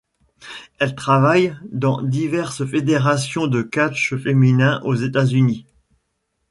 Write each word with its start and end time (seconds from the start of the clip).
Elle 0.79 0.95
travaille 0.95 1.55
dans 1.71 2.01
diverses 2.01 2.65
fédérations 2.65 3.45
de 3.45 3.61
catch 3.61 4.15
féminin 4.15 4.81
aux 4.83 4.95
États-Unis. 4.95 5.67